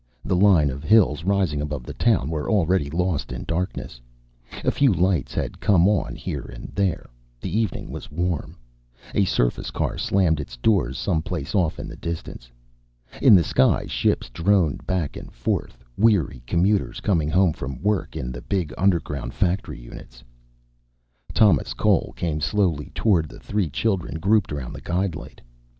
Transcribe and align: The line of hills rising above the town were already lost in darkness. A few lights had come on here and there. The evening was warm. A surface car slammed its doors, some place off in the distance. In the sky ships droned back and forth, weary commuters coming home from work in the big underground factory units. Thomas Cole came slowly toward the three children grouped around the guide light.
The 0.25 0.35
line 0.35 0.71
of 0.71 0.83
hills 0.83 1.23
rising 1.23 1.61
above 1.61 1.83
the 1.83 1.93
town 1.93 2.27
were 2.31 2.49
already 2.49 2.89
lost 2.89 3.31
in 3.31 3.43
darkness. 3.43 4.01
A 4.65 4.71
few 4.71 4.91
lights 4.91 5.35
had 5.35 5.59
come 5.59 5.87
on 5.87 6.15
here 6.15 6.41
and 6.41 6.69
there. 6.73 7.07
The 7.39 7.55
evening 7.55 7.91
was 7.91 8.09
warm. 8.11 8.57
A 9.13 9.25
surface 9.25 9.69
car 9.69 9.99
slammed 9.99 10.39
its 10.39 10.57
doors, 10.57 10.97
some 10.97 11.21
place 11.21 11.53
off 11.53 11.77
in 11.77 11.87
the 11.87 11.95
distance. 11.97 12.49
In 13.21 13.35
the 13.35 13.43
sky 13.43 13.85
ships 13.85 14.31
droned 14.31 14.87
back 14.87 15.15
and 15.15 15.31
forth, 15.31 15.85
weary 15.99 16.41
commuters 16.47 16.99
coming 16.99 17.29
home 17.29 17.53
from 17.53 17.79
work 17.79 18.15
in 18.15 18.31
the 18.31 18.41
big 18.41 18.73
underground 18.79 19.35
factory 19.35 19.79
units. 19.79 20.23
Thomas 21.31 21.75
Cole 21.75 22.11
came 22.15 22.41
slowly 22.41 22.91
toward 22.95 23.29
the 23.29 23.39
three 23.39 23.69
children 23.69 24.15
grouped 24.17 24.51
around 24.51 24.73
the 24.73 24.81
guide 24.81 25.13
light. 25.13 25.41